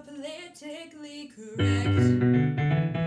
[0.00, 3.05] politically correct.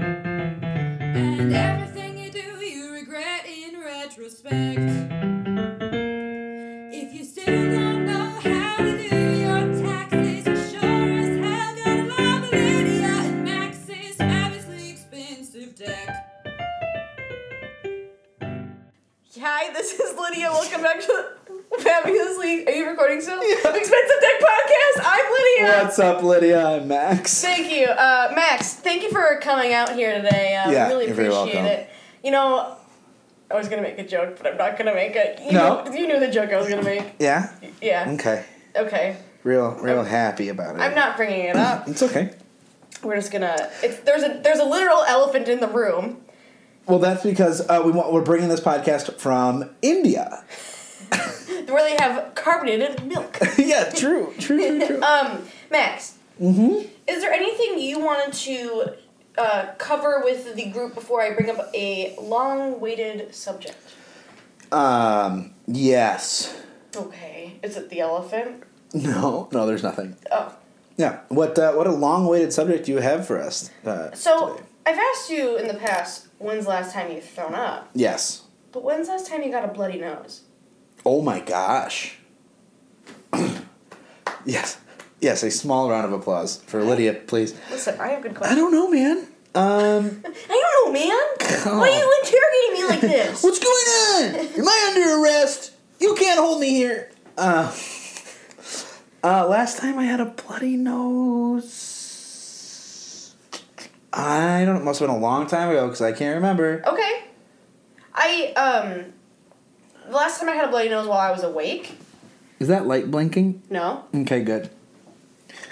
[33.52, 35.40] I was gonna make a joke, but I'm not gonna make it.
[35.44, 35.84] You No?
[35.84, 37.04] Knew, you knew the joke I was gonna make.
[37.20, 37.52] Yeah.
[37.82, 38.12] Yeah.
[38.12, 38.46] Okay.
[38.76, 39.18] Okay.
[39.44, 40.82] Real, real happy about it.
[40.82, 41.88] I'm not bringing it up.
[41.88, 42.34] It's okay.
[43.04, 43.70] We're just gonna.
[43.82, 46.22] It's, there's a there's a literal elephant in the room.
[46.86, 50.44] Well, that's because uh, we want, we're bringing this podcast from India.
[51.68, 53.38] Where they have carbonated milk.
[53.58, 55.02] yeah, true, true, true, true.
[55.04, 56.18] Um, Max.
[56.42, 56.88] mm-hmm.
[57.08, 58.94] Is there anything you wanted to
[59.40, 63.78] uh, cover with the group before I bring up a long-waited subject?
[64.72, 65.54] Um.
[65.68, 66.62] Yes.
[66.96, 67.60] Okay.
[67.64, 68.64] Is it the elephant?
[68.94, 69.48] No.
[69.52, 69.66] No.
[69.66, 70.16] There's nothing.
[70.32, 70.54] Oh.
[70.98, 71.20] Yeah.
[71.30, 73.72] What uh, What a long-awaited subject you have for us.
[73.86, 74.64] Uh, So today.
[74.86, 78.44] I've asked you in the past when's the last time you've thrown up, Yes.
[78.72, 80.42] but when's the last time you got a bloody nose?
[81.06, 82.18] Oh my gosh.
[84.46, 84.78] yes.
[85.22, 85.44] Yes.
[85.44, 87.54] A small round of applause for Lydia, please.
[87.70, 88.60] Listen, I have good I questions.
[88.60, 89.18] don't know, man.
[89.56, 90.22] Um.
[90.50, 91.18] I don't know, man.
[91.80, 93.44] Why are you interrogating me like this?
[93.44, 94.36] What's going on?
[94.60, 95.74] Am I under arrest?
[96.00, 97.12] You can't hold me here.
[97.38, 97.72] Uh,
[99.24, 101.76] uh, last time I had a bloody nose.
[104.14, 104.78] I don't.
[104.78, 106.84] It must have been a long time ago because I can't remember.
[106.86, 107.24] Okay.
[108.14, 109.06] I um.
[110.08, 111.98] The last time I had a bloody nose while I was awake.
[112.60, 113.62] Is that light blinking?
[113.70, 114.04] No.
[114.14, 114.70] Okay, good.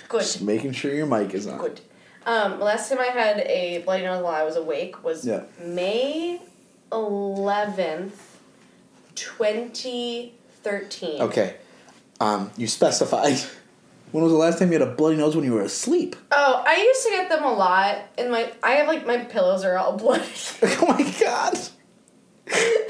[0.08, 0.22] Good.
[0.22, 1.58] Just making sure your mic is on.
[1.60, 1.82] Good.
[2.26, 5.44] Um, last time I had a bloody nose while I was awake was Yeah.
[5.62, 6.42] May
[6.92, 8.38] eleventh,
[9.16, 11.22] twenty thirteen.
[11.22, 11.56] Okay.
[12.20, 13.38] Um, you specified.
[14.12, 16.16] When was the last time you had a bloody nose when you were asleep?
[16.32, 19.64] Oh, I used to get them a lot, and my I have like my pillows
[19.64, 20.24] are all bloody.
[20.64, 21.58] oh my god.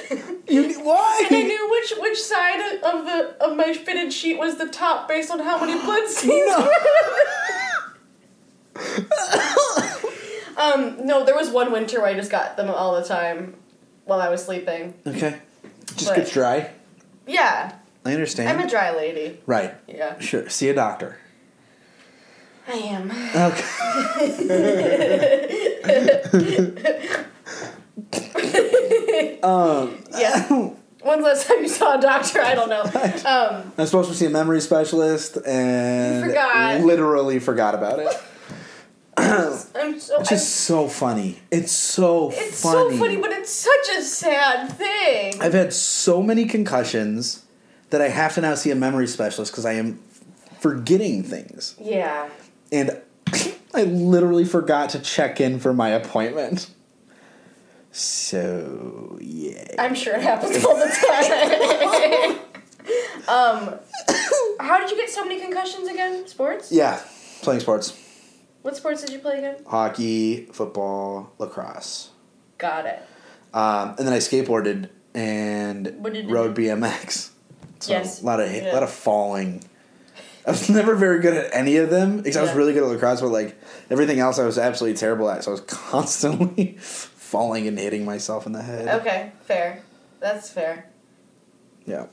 [0.47, 1.23] You why?
[1.27, 5.07] And I knew which which side of the of my fitted sheet was the top
[5.07, 6.47] based on how many blood stains.
[6.47, 6.69] No.
[10.57, 13.55] um, no, there was one winter where I just got them all the time
[14.05, 14.93] while I was sleeping.
[15.05, 15.39] Okay.
[15.95, 16.71] Just But- gets dry.
[17.25, 17.73] Yeah,
[18.05, 18.49] I understand.
[18.49, 19.39] I'm a dry lady.
[19.45, 19.73] right.
[19.87, 20.49] Yeah, Sure.
[20.49, 21.17] See a doctor.
[22.69, 23.11] I am.
[23.35, 23.63] Okay.
[29.43, 30.47] um, Yeah.
[31.03, 32.41] When's the last time you saw a doctor?
[32.41, 32.83] I don't know.
[33.27, 36.81] Um, I'm supposed to see a memory specialist and forgot.
[36.81, 38.23] literally forgot about it.
[39.17, 40.19] I'm so.
[40.19, 41.39] Which is so funny.
[41.51, 42.91] It's so it's funny.
[42.91, 45.41] so funny, but it's such a sad thing.
[45.41, 47.45] I've had so many concussions
[47.89, 49.99] that I have to now see a memory specialist because I am
[50.59, 51.75] forgetting things.
[51.79, 52.29] Yeah.
[52.71, 53.01] And
[53.73, 56.69] I literally forgot to check in for my appointment.
[57.97, 59.73] So, yeah.
[59.79, 62.37] I'm sure it happens all the time.
[63.27, 63.79] um,
[64.59, 66.27] how did you get so many concussions again?
[66.27, 66.71] Sports?
[66.71, 67.01] Yeah,
[67.41, 67.99] playing sports.
[68.61, 69.55] What sports did you play again?
[69.65, 72.11] Hockey, football, lacrosse.
[72.59, 73.01] Got it.
[73.51, 77.31] Um, and then I skateboarded and What did you rode BMX.
[77.79, 78.71] So Yes, a lot of yeah.
[78.71, 79.63] a lot of falling.
[80.45, 82.89] I was never very good at any of them because I was really good at
[82.89, 83.59] lacrosse, but like
[83.89, 85.43] everything else, I was absolutely terrible at.
[85.43, 86.77] So I was constantly
[87.27, 88.87] falling and hitting myself in the head.
[89.01, 89.81] Okay, fair.
[90.21, 90.85] That's fair.
[91.85, 92.05] Yeah.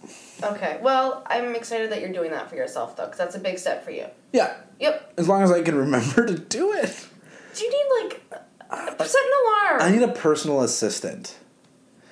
[0.42, 3.58] Okay, well, I'm excited that you're doing that for yourself, though, because that's a big
[3.58, 4.06] step for you.
[4.32, 4.56] Yeah.
[4.80, 5.14] Yep.
[5.16, 7.06] As long as I can remember to do it.
[7.54, 8.22] Do you need, like,
[8.70, 9.82] a- set an alarm?
[9.82, 11.36] I need a personal assistant.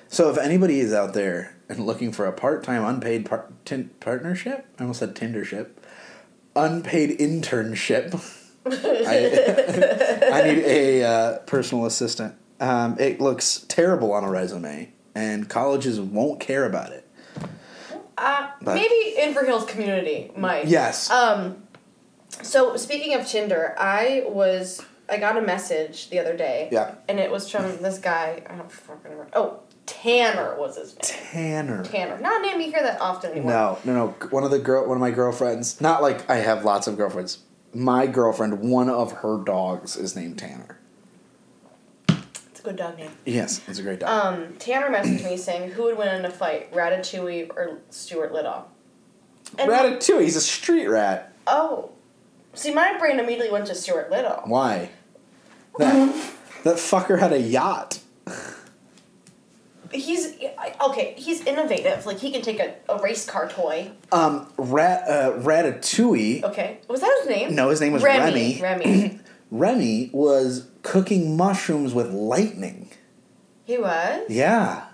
[0.07, 4.65] So if anybody is out there and looking for a part-time unpaid par- tin- partnership,
[4.79, 5.69] I almost said Tindership,
[6.55, 8.13] unpaid internship.
[8.65, 12.35] I, I need a uh, personal assistant.
[12.59, 17.07] Um, it looks terrible on a resume, and colleges won't care about it.
[18.17, 20.67] Uh, But- maybe Inver Hills community might.
[20.67, 21.09] Yes.
[21.09, 21.63] Um,
[22.41, 26.69] so speaking of Tinder, I was I got a message the other day.
[26.71, 26.95] Yeah.
[27.09, 28.41] And it was from this guy.
[28.49, 29.27] I don't fucking remember.
[29.33, 31.01] Oh, Tanner was his name.
[31.01, 31.83] Tanner.
[31.83, 32.17] Tanner.
[32.19, 33.51] Not a name you hear that often anymore.
[33.51, 34.07] No, no, no.
[34.29, 35.81] One of the girl, one of my girlfriends.
[35.81, 37.39] Not like I have lots of girlfriends.
[37.73, 40.77] My girlfriend, one of her dogs is named Tanner.
[42.63, 43.11] It's a good dog name.
[43.25, 44.09] Yes, it's a great dog.
[44.09, 48.65] Um, Tanner messaged me saying who would win in a fight, Ratatouille or Stuart Little.
[49.59, 50.21] And Ratatouille.
[50.21, 51.33] He's a street rat.
[51.45, 51.89] oh,
[52.55, 54.41] See, my brain immediately went to Stuart Little.
[54.45, 54.91] Why?
[55.77, 56.15] That
[56.63, 57.99] that fucker had a yacht.
[59.91, 60.35] He's
[60.81, 61.15] okay.
[61.17, 62.05] He's innovative.
[62.05, 63.91] Like he can take a, a race car toy.
[64.11, 66.43] Um, Rat uh, Ratatouille.
[66.43, 67.55] Okay, was that his name?
[67.55, 68.61] No, his name was Remy.
[68.61, 68.85] Remy.
[68.85, 69.19] Remy.
[69.53, 72.89] Remy was cooking mushrooms with lightning.
[73.65, 74.23] he was.
[74.27, 74.85] Yeah,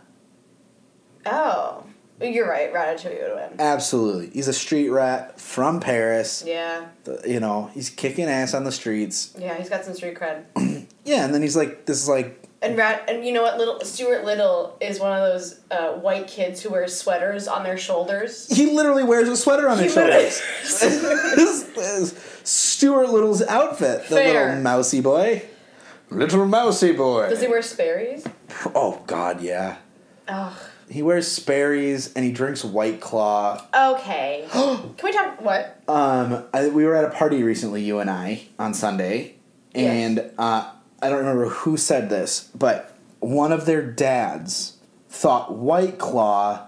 [1.25, 1.83] Oh,
[2.21, 2.73] you're right.
[2.73, 3.59] Ratatouille would win.
[3.61, 4.29] absolutely.
[4.31, 6.43] He's a street rat from Paris.
[6.45, 9.33] Yeah, The- You know, he's kicking ass on the streets.
[9.39, 9.55] yeah.
[9.55, 10.43] He's got some street cred.
[11.05, 13.05] Yeah, and then he's like, this is like, And rat.
[13.09, 13.57] And you know what?
[13.57, 17.77] Little Stuart Little is one of those uh, white kids who wears sweaters on their
[17.77, 18.47] shoulders.
[18.55, 20.41] he literally wears a sweater on his shoulders.
[22.43, 24.03] Stuart Little's outfit.
[24.09, 24.45] The Fair.
[24.47, 25.43] little mousy boy.
[26.09, 27.29] Little mousy boy.
[27.29, 28.25] Does he wear Sperry's?
[28.73, 29.77] Oh, God, yeah.
[30.27, 30.53] Ugh.
[30.89, 33.63] He wears Sperry's and he drinks White Claw.
[33.75, 34.47] Okay.
[34.51, 35.39] Can we talk?
[35.39, 35.79] What?
[35.87, 39.35] Um, I, we were at a party recently, you and I, on Sunday,
[39.75, 40.31] and Yes.
[40.39, 40.71] uh,
[41.01, 44.77] I don't remember who said this, but one of their dads
[45.09, 46.65] thought White Claw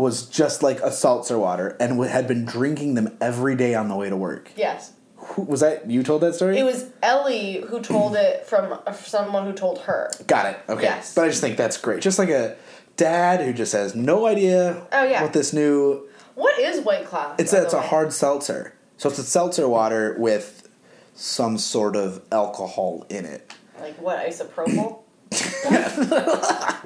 [0.00, 3.96] was just like a seltzer water and had been drinking them every day on the
[3.96, 4.50] way to work.
[4.56, 4.92] Yes.
[5.16, 6.58] Who, was that you told that story?
[6.58, 10.10] It was Ellie who told it from uh, someone who told her.
[10.26, 10.60] Got it.
[10.68, 10.82] Okay.
[10.84, 11.14] Yes.
[11.14, 12.00] But I just think that's great.
[12.02, 12.56] Just like a
[12.96, 15.22] dad who just has no idea Oh, yeah.
[15.22, 17.34] what this new What is White Claw?
[17.38, 18.74] It's a, it's a hard seltzer.
[18.96, 20.68] So it's a seltzer water with
[21.14, 23.52] some sort of alcohol in it.
[23.80, 24.26] Like what?
[24.26, 25.00] Isopropyl?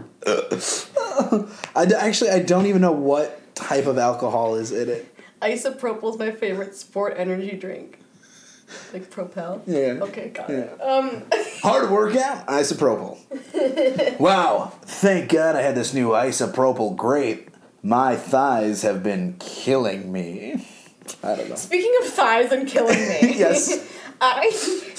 [1.77, 5.15] I d- actually I don't even know what type of alcohol is in it.
[5.43, 7.99] Isopropyl is my favorite sport energy drink.
[8.93, 9.63] Like Propel.
[9.67, 9.99] Yeah.
[10.03, 10.57] Okay, got Yeah.
[10.57, 10.81] it.
[10.83, 11.23] Um.
[11.63, 13.19] Hard workout, isopropyl.
[14.19, 14.73] wow!
[14.83, 17.51] Thank God I had this new isopropyl grape.
[17.83, 20.67] My thighs have been killing me.
[21.23, 21.55] I don't know.
[21.57, 23.19] Speaking of thighs and killing me.
[23.39, 23.87] Yes.
[24.21, 24.51] I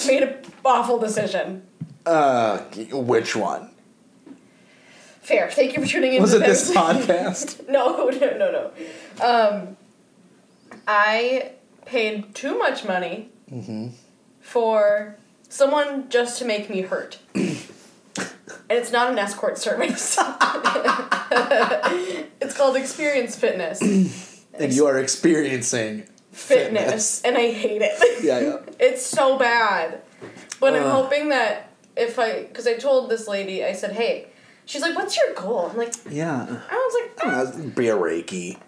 [0.06, 1.65] made an awful decision.
[2.06, 2.58] Uh,
[2.92, 3.70] which one?
[5.22, 5.50] Fair.
[5.50, 6.22] Thank you for tuning in.
[6.22, 7.68] Was to it this podcast?
[7.68, 8.70] No, no, no, no.
[9.24, 9.76] Um,
[10.86, 11.50] I
[11.84, 13.88] paid too much money Mm-hmm.
[14.40, 15.16] for
[15.48, 17.18] someone just to make me hurt.
[17.34, 17.56] and
[18.70, 20.18] it's not an escort service.
[22.40, 23.80] it's called Experience Fitness.
[24.58, 27.20] And you are experiencing Fitness.
[27.22, 28.24] And I hate it.
[28.24, 28.56] Yeah, yeah.
[28.80, 30.00] It's so bad.
[30.60, 34.28] But I'm hoping that if I, because I told this lady, I said, hey,
[34.64, 35.68] she's like, what's your goal?
[35.70, 36.42] I'm like, Yeah.
[36.70, 38.58] I was like, I don't know, be a Reiki.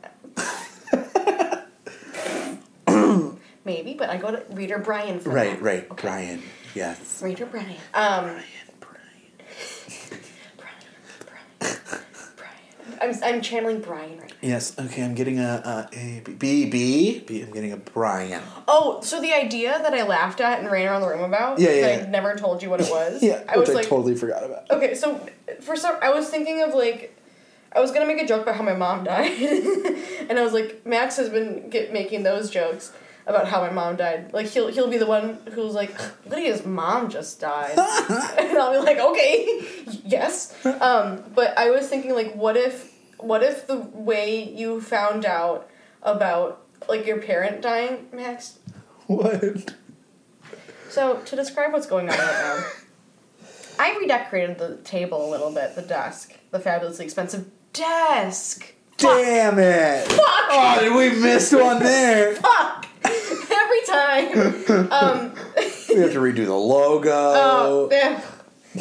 [3.64, 5.62] maybe, but I go to Reader Brian for Right, that.
[5.62, 5.90] right.
[5.90, 6.02] Okay.
[6.08, 6.42] Brian.
[6.74, 7.22] Yes.
[7.22, 7.66] Reader Brian.
[7.94, 8.42] Um, Brian,
[8.80, 9.02] Brian.
[10.56, 10.76] Brian,
[11.60, 11.78] Brian,
[12.36, 12.87] Brian.
[13.00, 14.34] I'm, I'm channeling Brian right now.
[14.40, 18.42] Yes, okay, I'm getting a, a, a B, B, B, I'm getting a Brian.
[18.66, 21.70] Oh, so the idea that I laughed at and ran around the room about, Yeah,
[21.70, 22.06] yeah, that.
[22.08, 23.22] I never told you what it was.
[23.22, 24.70] Yeah, I was which I like, totally forgot about.
[24.70, 25.26] okay, so
[25.60, 27.14] for some, I was thinking of like,
[27.72, 29.32] I was gonna make a joke about how my mom died,
[30.28, 32.92] and I was like, Max has been get, making those jokes
[33.28, 34.32] about how my mom died.
[34.32, 35.94] Like he'll he'll be the one who's like,
[36.26, 37.72] Lydia's mom just died,
[38.38, 39.62] and I'll be like, okay,
[40.04, 40.56] yes.
[40.64, 45.68] Um, but I was thinking like, what if what if the way you found out
[46.02, 48.58] about like your parent dying, Max?
[49.06, 49.74] What?
[50.88, 52.66] So to describe what's going on right now,
[53.78, 58.72] I redecorated the table a little bit, the desk, the fabulously expensive desk.
[58.96, 60.08] Damn it!
[60.08, 60.18] Fuck!
[60.50, 62.34] Oh, did we missed one there?
[62.34, 62.87] Fuck!
[63.86, 64.92] Every time.
[64.92, 65.32] Um,
[65.88, 67.10] We have to redo the logo.
[67.10, 68.20] oh, yeah.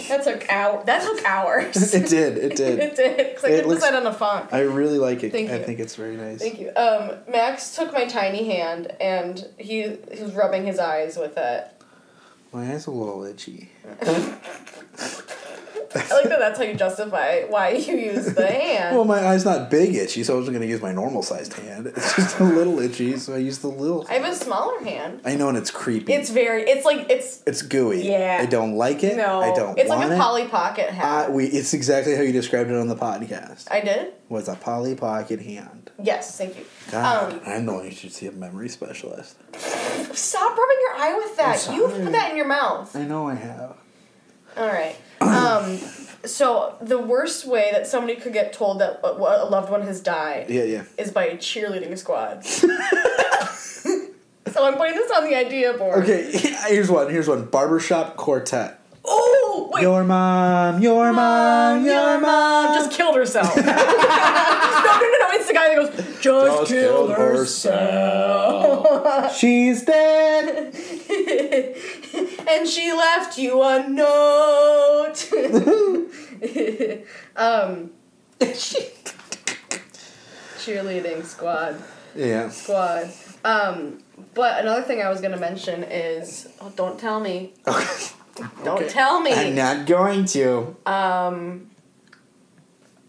[0.10, 0.84] That took hour.
[0.86, 1.94] That took hours.
[1.94, 2.80] it did, it did.
[2.80, 3.20] it did.
[3.20, 4.54] I It couldn't looks- decide on the font.
[4.54, 5.32] I really like it.
[5.32, 5.63] Thank I you.
[5.63, 6.39] think it's very nice.
[6.39, 6.72] Thank you.
[6.75, 11.68] Um, Max took my tiny hand and he, he was rubbing his eyes with it.
[12.51, 13.70] My eyes a little itchy.
[15.96, 18.96] I like that that's how you justify why you use the hand.
[18.96, 21.53] Well, my eye's not big itchy, so I wasn't going to use my normal sized
[21.53, 21.88] hand.
[21.88, 24.06] It's just a little itchy, so I used the little.
[24.10, 25.22] I have a smaller hand.
[25.25, 26.13] I know, and it's creepy.
[26.13, 28.08] It's very, it's like, it's, It's gooey.
[28.08, 28.39] Yeah.
[28.41, 29.17] I don't like it.
[29.17, 29.39] no.
[29.41, 30.17] I don't It's like a it.
[30.20, 31.29] Polly Pocket hat.
[31.29, 33.67] Uh, we, it's exactly how you described it on the podcast.
[33.72, 34.13] I did?
[34.29, 35.91] Was a Polly Pocket hand.
[36.01, 36.65] Yes, thank you.
[36.91, 39.36] God, Um, I know you should see a memory specialist.
[40.15, 41.67] Stop rubbing your eye with that.
[41.70, 42.03] I'm You sorry.
[42.03, 42.96] put that in your mouth.
[42.96, 43.75] I know I have.
[44.58, 44.96] All right.
[45.22, 45.78] Um,
[46.26, 50.02] so the worst way that somebody could get told that a a loved one has
[50.02, 50.84] died Yeah, yeah.
[50.98, 52.44] is by a cheerleading squad.
[52.46, 52.68] so
[54.66, 56.04] I'm putting this on the idea board.
[56.04, 56.32] Okay,
[56.68, 57.10] here's one.
[57.10, 57.46] Here's one.
[57.46, 58.80] Barbershop quartet.
[59.06, 59.82] Oh wait.
[59.84, 62.74] Your mom, your mom, your mom.
[62.74, 63.56] just killed herself.
[63.56, 65.26] no, no, no, no.
[66.24, 68.88] Guy just, killed herself.
[69.38, 70.74] She's dead.
[72.50, 75.29] and she left you a note.
[77.36, 77.91] um,
[80.57, 81.81] cheerleading squad.
[82.15, 82.50] Yeah.
[82.50, 83.12] Squad.
[83.45, 84.00] Um,
[84.33, 87.53] but another thing I was gonna mention is oh, don't tell me.
[88.63, 88.89] Don't Okay.
[88.89, 89.33] tell me.
[89.33, 90.75] I'm not going to.
[90.86, 91.71] Um,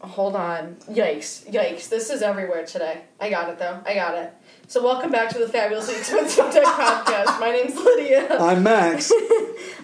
[0.09, 0.77] hold on.
[0.91, 1.49] Yikes.
[1.51, 1.89] Yikes.
[1.89, 3.03] This is everywhere today.
[3.21, 3.81] I got it though.
[3.87, 4.33] I got it.
[4.67, 7.41] So welcome back to the Fabulously Expensive Deck Podcast.
[7.41, 8.39] My name's Lydia.
[8.39, 9.13] I'm Max.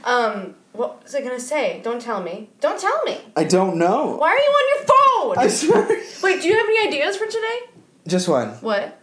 [0.04, 1.80] Um, what was I gonna say?
[1.82, 2.50] Don't tell me.
[2.60, 3.22] Don't tell me.
[3.36, 4.16] I don't know.
[4.16, 5.38] Why are you on your phone?
[5.42, 6.02] I swear.
[6.22, 7.60] Wait, do you have any ideas for today?
[8.06, 8.48] Just one.
[8.60, 9.00] What?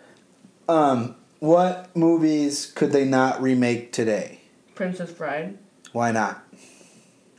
[0.69, 4.41] Um, what movies could they not remake today?
[4.75, 5.57] Princess Bride.
[5.91, 6.43] Why not?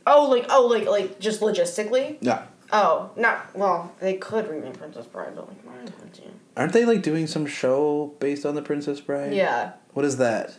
[0.05, 2.17] Oh, like oh, like like just logistically.
[2.19, 2.43] Yeah.
[2.71, 3.91] Oh, not well.
[3.99, 6.31] They could remake Princess Bride, but like, why would you?
[6.57, 9.33] Aren't they like doing some show based on the Princess Bride?
[9.33, 10.57] Yeah, What is that?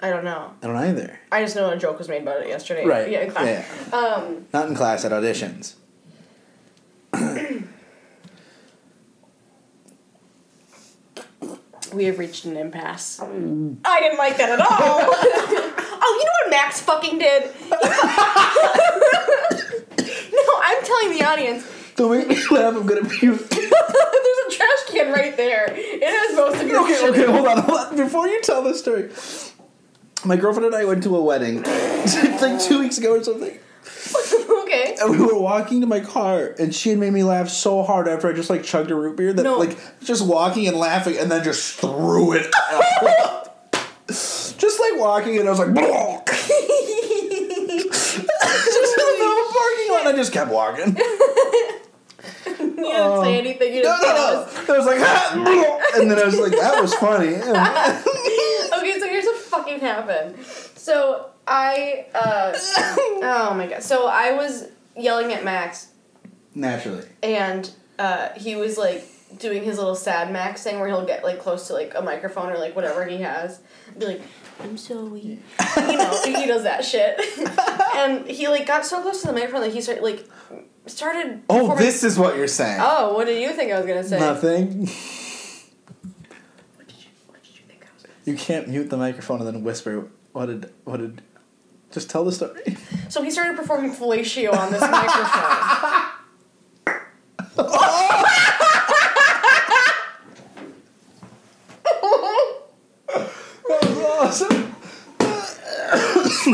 [0.00, 0.52] I don't know.
[0.62, 1.20] I don't either.
[1.30, 2.84] I just know a joke was made about it yesterday.
[2.84, 3.10] Right.
[3.10, 3.20] Yeah.
[3.20, 3.66] in class.
[3.92, 3.96] Yeah.
[3.96, 4.46] Um.
[4.52, 5.74] Not in class at auditions.
[11.92, 13.20] We have reached an impasse.
[13.20, 14.66] I didn't like that at all.
[14.80, 17.42] oh, you know what Max fucking did?
[20.62, 21.64] I'm telling the audience.
[21.96, 22.74] Don't make me laugh.
[22.74, 23.48] I'm gonna puke.
[23.48, 25.66] There's a trash can right there.
[25.70, 27.10] It has most of your okay, shit.
[27.10, 27.96] okay, hold on, hold on.
[27.96, 29.10] Before you tell this story,
[30.24, 31.62] my girlfriend and I went to a wedding
[32.40, 33.58] like two weeks ago or something.
[34.62, 34.96] okay.
[35.00, 38.08] And we were walking to my car, and she had made me laugh so hard
[38.08, 39.58] after I just like chugged a root beer that No.
[39.58, 42.46] like just walking and laughing, and then just threw it.
[44.08, 45.78] just like walking, and I was like, just
[48.20, 50.00] in the middle of the parking lot.
[50.00, 50.96] and I just kept walking.
[52.54, 53.74] You didn't say anything.
[53.74, 54.74] You No, no, no.
[54.74, 54.98] I was like,
[56.00, 57.34] and then I was like, that was funny.
[58.78, 60.44] Okay, so here's what fucking happened.
[60.44, 62.52] So I, uh,
[63.22, 63.82] oh my god.
[63.82, 65.88] So I was yelling at Max,
[66.54, 67.06] Naturally.
[67.22, 69.04] and uh, he was like
[69.38, 72.50] doing his little sad Max thing where he'll get like close to like a microphone
[72.50, 74.22] or like whatever he has, and be like,
[74.60, 75.40] "I'm so weak
[75.76, 77.18] you know, he does that shit.
[77.96, 80.28] and he like got so close to the microphone that he started like
[80.86, 81.42] started.
[81.48, 82.80] Oh, this is what you're saying.
[82.82, 84.18] Oh, what did you think I was gonna say?
[84.18, 84.88] Nothing.
[86.76, 89.38] What did you, what did you think I was gonna You can't mute the microphone
[89.38, 90.08] and then whisper.
[90.32, 90.72] What did?
[90.84, 91.22] What did?
[91.92, 92.76] Just tell the story.
[93.08, 96.02] So he started performing fellatio on this microphone.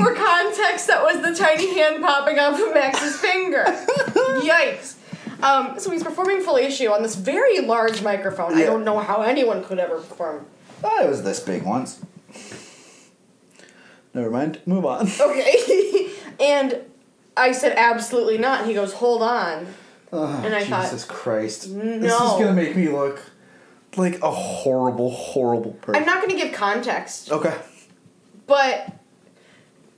[0.05, 3.65] For context, that was the tiny hand popping off of Max's finger.
[3.67, 4.95] Yikes.
[5.43, 8.55] Um, so he's performing fellatio on this very large microphone.
[8.55, 10.47] I don't know how anyone could ever perform.
[10.83, 12.01] Oh, it was this big once.
[14.15, 14.61] Never mind.
[14.67, 15.09] Move on.
[15.21, 16.11] Okay.
[16.41, 16.79] and
[17.37, 18.61] I said, absolutely not.
[18.61, 19.67] And he goes, hold on.
[20.13, 21.69] Oh, And I thought, Jesus Christ.
[21.69, 21.99] No.
[22.01, 23.21] This is gonna make me look
[23.97, 26.01] like a horrible, horrible person.
[26.01, 27.57] I'm not going to give context, okay.
[28.47, 28.98] but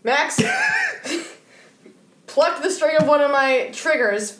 [0.02, 0.40] Max
[2.26, 4.38] plucked the string of one of my triggers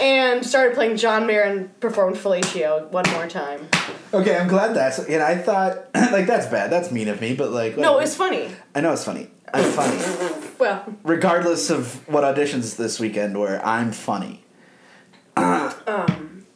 [0.00, 3.68] and started playing John Mayer and performed fellatio one more time.
[4.12, 4.98] Okay, I'm glad that's.
[4.98, 6.70] And I thought, like, that's bad.
[6.70, 7.76] That's mean of me, but like.
[7.76, 8.48] No, it's funny.
[8.74, 9.28] I know it's funny.
[9.52, 10.42] I'm funny.
[10.58, 14.44] Well, Regardless of what auditions this weekend were, I'm funny.
[15.36, 16.46] um,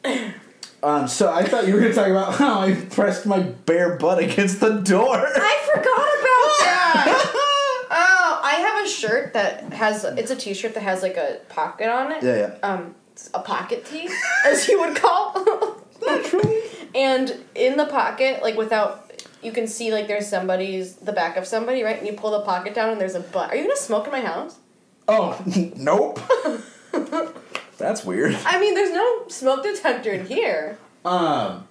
[0.81, 4.19] Um, so I thought you were gonna talk about how I pressed my bare butt
[4.19, 5.13] against the door.
[5.13, 5.85] I forgot
[6.21, 7.25] about that.
[9.03, 12.11] I have a shirt that has it's a t-shirt that has like a pocket on
[12.11, 12.23] it.
[12.23, 12.67] yeah, yeah.
[12.67, 14.09] Um, it's a pocket tee,
[14.45, 15.83] as you would call.
[16.05, 16.61] Naturally.
[16.95, 19.11] and in the pocket, like without,
[19.43, 21.97] you can see like there's somebody's the back of somebody, right?
[21.97, 23.51] And you pull the pocket down, and there's a butt.
[23.51, 24.57] Are you gonna smoke in my house?
[25.07, 25.41] Oh,
[25.75, 26.19] nope.
[27.77, 28.37] That's weird.
[28.45, 30.77] I mean, there's no smoke detector in here.
[31.05, 31.67] Um,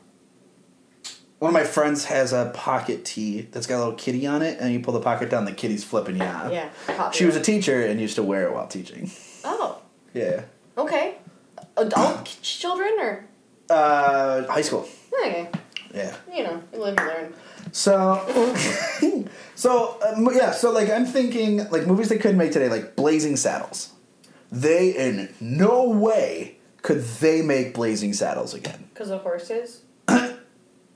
[1.39, 4.59] one of my friends has a pocket tee that's got a little kitty on it,
[4.61, 6.53] and you pull the pocket down, the kitty's flipping you off.
[6.53, 6.69] Yeah.
[6.87, 7.13] Popular.
[7.13, 9.11] She was a teacher and used to wear it while teaching.
[9.45, 9.79] Oh,
[10.15, 10.43] Yeah.
[10.77, 11.15] okay.
[11.77, 13.25] Adult children or
[13.71, 14.89] Uh, high school.
[15.21, 15.49] okay.
[15.95, 16.15] Yeah.
[16.33, 17.35] You know, you live and learn.
[17.73, 18.25] So,
[19.55, 20.51] so uh, mo- yeah.
[20.53, 23.93] So like, I'm thinking like movies they couldn't make today, like Blazing Saddles.
[24.51, 29.81] They in no way could they make Blazing Saddles again Because of horses.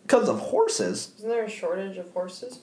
[0.02, 1.12] Because of horses.
[1.18, 2.60] Isn't there a shortage of horses?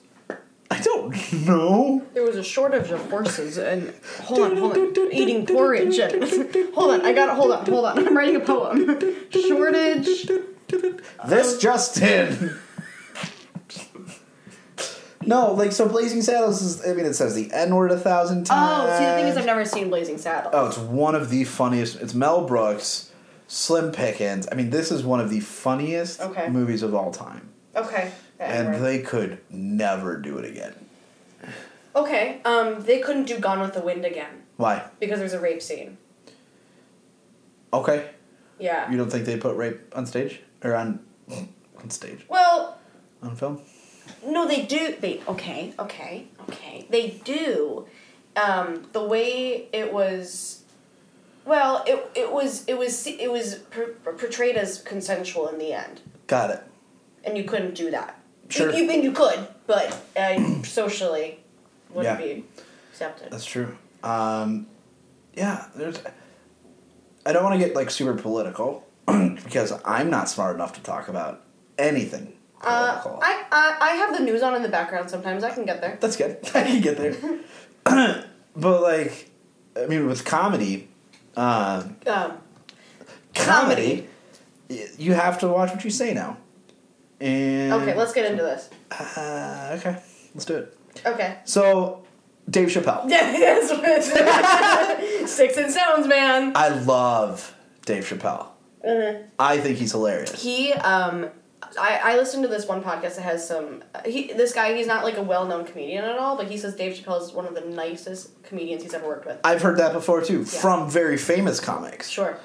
[0.72, 2.06] I don't know.
[2.14, 3.92] There was a shortage of horses, and
[4.22, 5.98] hold on, hold on, eating porridge.
[5.98, 6.22] And,
[6.74, 7.98] hold on, I got to hold on, hold on.
[8.06, 8.86] I'm writing a poem.
[9.30, 10.30] Shortage
[11.26, 12.56] This Justin.
[15.26, 15.88] no, like so.
[15.88, 16.86] Blazing Saddles is.
[16.86, 18.86] I mean, it says the N word a thousand times.
[18.88, 20.54] Oh, see, the thing is, I've never seen Blazing Saddles.
[20.54, 21.96] Oh, it's one of the funniest.
[22.00, 23.09] It's Mel Brooks,
[23.54, 24.46] Slim Pickens.
[24.52, 26.48] I mean, this is one of the funniest Okay.
[26.48, 28.12] movies of all time, Okay.
[28.38, 28.82] And N-word.
[28.82, 30.72] they could never do it again.
[31.96, 32.40] Okay.
[32.44, 34.84] Um, they couldn't do Gone with the Wind again Why?
[35.00, 35.98] because there's a rape scene.
[37.72, 38.08] Okay,
[38.60, 38.88] Yeah.
[38.88, 41.00] you don't think they put rape on stage or on
[41.82, 42.78] on stage Well,
[43.20, 43.62] on film?
[44.24, 44.94] no, they do.
[45.00, 46.86] They okay, okay, okay.
[46.88, 47.86] They do.
[48.36, 50.59] Um, the way it was.
[51.50, 56.00] Well, it, it was it was it was per, portrayed as consensual in the end,
[56.28, 56.62] Got it.
[57.24, 58.20] and you couldn't do that.
[58.48, 58.70] Sure.
[58.70, 61.40] You, you mean you could, but uh, socially
[61.92, 62.24] wouldn't Yeah.
[62.34, 62.44] be
[62.92, 63.32] accepted.
[63.32, 63.76] That's true.
[64.04, 64.68] Um,
[65.34, 65.98] yeah, there's.
[67.26, 71.08] I don't want to get like super political because I'm not smart enough to talk
[71.08, 71.42] about
[71.78, 73.18] anything Uh, political.
[73.24, 75.42] I, I I have the news on in the background sometimes.
[75.42, 75.98] I can get there.
[76.00, 76.38] That's good.
[76.54, 77.16] I can get there.
[78.54, 79.28] but like,
[79.76, 80.86] I mean, with comedy,
[81.36, 82.32] uh, Um,
[83.34, 84.08] comedy,
[84.68, 86.36] y- you have to watch what you say now.
[87.20, 88.70] And okay, let's get into this.
[88.90, 90.00] Uh, okay,
[90.34, 90.76] let's do it.
[91.06, 91.36] Okay.
[91.44, 92.02] So,
[92.48, 93.04] Dave Chappelle.
[93.10, 93.60] Yeah,
[95.26, 96.52] Sticks and Stones, man.
[96.56, 98.46] I love Dave Chappelle.
[98.86, 99.24] Mm-hmm.
[99.38, 100.42] I think he's hilarious.
[100.42, 101.28] He, um,
[101.78, 103.82] I, I listened to this one podcast that has some.
[104.06, 106.74] He, this guy, he's not like a well known comedian at all, but he says
[106.74, 109.38] Dave Chappelle is one of the nicest comedians he's ever worked with.
[109.44, 112.08] I've heard that before too from very famous comics.
[112.08, 112.38] Sure.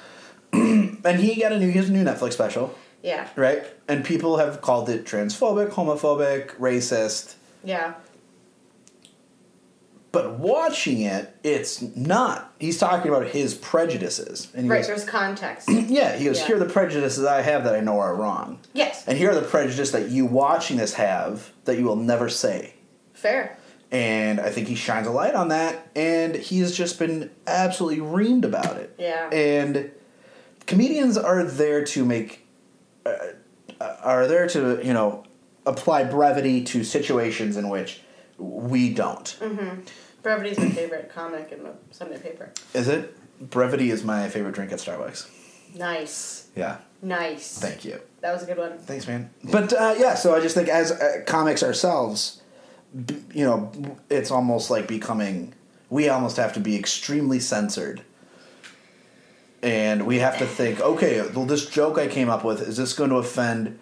[0.53, 3.27] And he got a new he has a new Netflix special, Yeah.
[3.35, 3.63] right?
[3.87, 7.35] And people have called it transphobic, homophobic, racist.
[7.63, 7.93] Yeah.
[10.15, 12.53] But watching it, it's not.
[12.57, 14.47] He's talking about his prejudices.
[14.55, 14.77] And Right.
[14.77, 15.67] goes, There's context.
[15.69, 16.47] yeah, he goes, Yeah.
[16.47, 18.59] here are the prejudices I have that I know are wrong.
[18.71, 19.03] yes.
[19.07, 22.75] And here are the prejudices that you watching this have that you will never say.
[23.13, 23.57] Fair.
[23.91, 28.45] And I think he shines a light on that, and he's just been absolutely reamed
[28.45, 28.95] about it.
[28.97, 29.29] Yeah.
[29.31, 29.91] And
[30.65, 32.47] comedians are there to make,
[33.05, 33.11] uh,
[34.01, 35.25] are there to, you know,
[35.65, 37.99] apply brevity to situations in which
[38.37, 39.37] we don't.
[40.25, 42.51] Brevity's my favorite comic in the Sunday paper.
[42.73, 43.15] Is it?
[43.51, 45.29] Brevity is my favorite drink at Starbucks.
[45.75, 46.47] Nice.
[46.55, 46.77] Yeah.
[47.03, 47.59] Nice.
[47.59, 47.99] Thank you.
[48.21, 48.79] That was a good one.
[48.79, 49.29] Thanks, man.
[49.43, 52.41] But uh, yeah, so I just think as uh, comics ourselves,
[53.05, 53.71] b- you know,
[54.09, 55.53] it's almost like becoming.
[55.91, 58.01] We almost have to be extremely censored.
[59.61, 62.93] And we have to think, okay, well, this joke I came up with is this
[62.93, 63.77] going to offend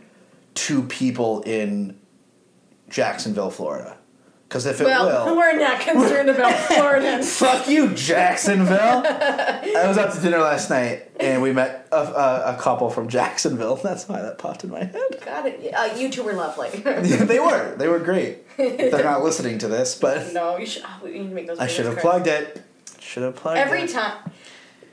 [0.55, 1.97] two people in
[2.89, 3.97] Jacksonville, Florida?
[4.53, 7.23] Because if it well, will, we're not concerned about Florida.
[7.23, 9.01] Fuck you, Jacksonville.
[9.03, 13.09] I was out to dinner last night and we met a, a, a couple from
[13.09, 13.75] Jacksonville.
[13.83, 15.01] That's why that popped in my head.
[15.25, 15.73] Got it.
[15.73, 16.69] Uh, you two were lovely.
[16.79, 17.75] they were.
[17.77, 18.47] They were great.
[18.57, 20.83] They're not listening to this, but no, you should.
[20.85, 21.57] Oh, we need to make those.
[21.57, 22.61] I should have plugged it.
[22.99, 23.61] Should have plugged it.
[23.61, 23.89] Every it.
[23.89, 24.17] time.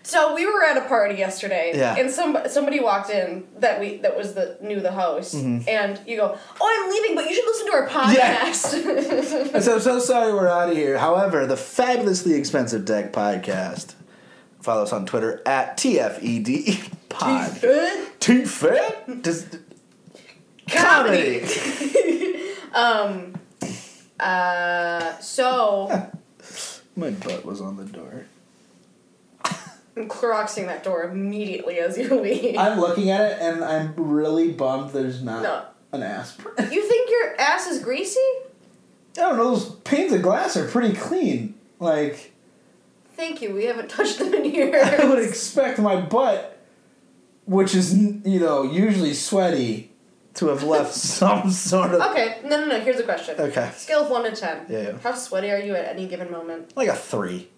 [0.02, 1.94] So we were at a party yesterday, Yeah.
[1.96, 5.68] and some somebody walked in that we that was the knew the host, Mm-hmm.
[5.68, 9.74] and you go, "Oh, I'm leaving, but you should listen to our podcast." I said,
[9.74, 10.96] I'm so sorry we're out of here.
[10.98, 13.94] However, the fabulously expensive deck podcast.
[14.62, 17.60] Follow us on Twitter at TFED pod.
[18.20, 19.22] Too fat?
[19.22, 19.58] Just
[20.68, 21.42] comedy.
[22.74, 23.34] um.
[24.18, 25.18] Uh.
[25.20, 26.10] So
[26.96, 28.26] My butt was on the door.
[29.96, 32.56] I'm Cloroxing that door immediately as you leave.
[32.58, 35.62] I'm looking at it and I'm really bummed there's not No.
[35.92, 36.54] an aspirin.
[36.72, 38.18] you think your ass is greasy?
[39.16, 41.54] I don't know, those panes of glass are pretty clean.
[41.80, 42.32] Like,
[43.16, 43.52] Thank you.
[43.54, 44.72] We haven't touched them in here.
[44.82, 46.56] I would expect my butt,
[47.44, 49.90] which is, you know, usually sweaty,
[50.34, 52.00] to have left some sort of.
[52.12, 52.38] okay.
[52.44, 52.80] No, no, no.
[52.80, 53.34] Here's a question.
[53.38, 53.70] Okay.
[53.76, 54.64] Scale of one to ten.
[54.70, 54.98] Yeah, yeah.
[55.02, 56.74] How sweaty are you at any given moment?
[56.76, 57.48] Like a three.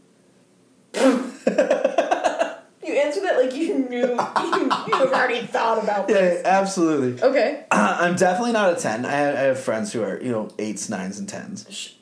[2.92, 4.02] You answered that like you knew.
[4.42, 6.44] You, you have already thought about Yeah, this.
[6.44, 7.22] absolutely.
[7.22, 7.64] Okay.
[7.70, 9.06] I'm definitely not a 10.
[9.06, 11.94] I have, I have friends who are, you know, 8s, 9s, and 10s.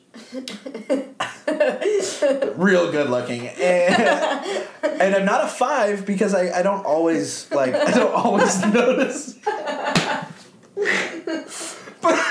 [2.57, 3.47] Real good looking.
[3.61, 8.61] And, and I'm not a 5 because I, I don't always, like, I don't always
[8.65, 9.35] notice.
[12.01, 12.25] But,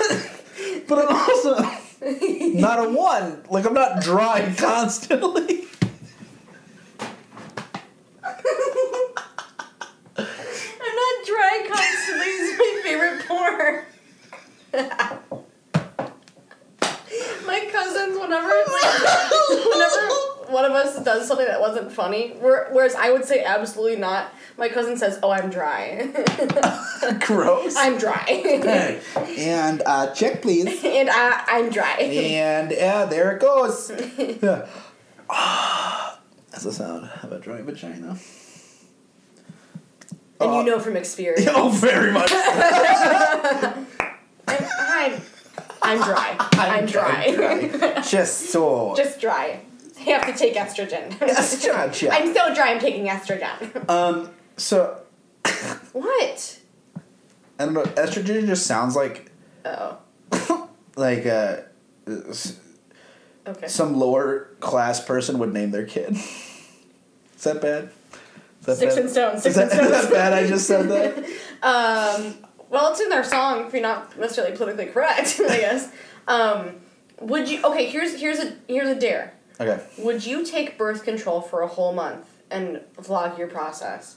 [0.88, 1.54] but I'm also
[2.58, 3.42] not a 1.
[3.50, 5.64] Like, I'm not dry constantly.
[10.16, 10.26] I'm
[10.96, 12.26] not dry constantly.
[12.26, 13.84] It's my favorite porn.
[17.46, 18.48] my cousins, whenever,
[19.70, 20.08] whenever,
[20.52, 24.32] one of us does something that wasn't funny, whereas I would say absolutely not.
[24.58, 26.10] My cousin says, "Oh, I'm dry.
[27.26, 27.74] Gross.
[27.76, 28.24] I'm dry,
[29.38, 30.84] and uh, check, please.
[30.84, 33.90] and I, I'm dry." And yeah, there it goes.
[34.42, 34.66] Yeah.
[36.50, 38.18] That's the sound of a dry vagina.
[40.40, 41.46] And Uh, you know from experience.
[41.54, 42.30] Oh, very much.
[44.58, 45.22] I'm, I'm,
[45.82, 46.36] I'm dry.
[46.52, 47.30] I'm, dry.
[47.34, 48.00] dry.
[48.08, 48.94] Just so.
[48.96, 49.60] Just dry.
[49.98, 51.10] I have to take estrogen.
[51.18, 52.10] Estrogen.
[52.10, 52.72] I'm so dry.
[52.72, 53.88] I'm taking estrogen.
[53.88, 54.30] Um.
[54.56, 54.96] So
[55.92, 56.58] what?
[57.58, 57.82] I don't know.
[57.82, 59.30] Estrogen just sounds like
[59.64, 59.98] Oh.
[60.96, 61.56] like uh,
[63.46, 63.66] Okay.
[63.68, 66.12] some lower class person would name their kid.
[66.12, 67.90] Is that bad?
[68.60, 69.02] Is that Sticks bad?
[69.02, 69.46] and stones.
[69.46, 70.32] Is that, and is that bad?
[70.32, 71.24] I just said that.
[71.62, 72.36] Um,
[72.70, 73.66] well, it's in their song.
[73.66, 75.92] If you're not necessarily politically correct, I guess.
[76.26, 76.76] Um,
[77.20, 77.62] would you?
[77.62, 79.34] Okay, here's here's a here's a dare.
[79.60, 79.82] Okay.
[79.98, 84.16] Would you take birth control for a whole month and vlog your process?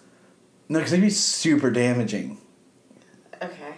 [0.69, 2.37] No, because it'd be super damaging.
[3.41, 3.73] Okay.